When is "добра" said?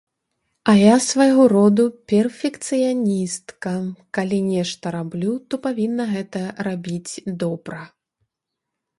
7.45-7.79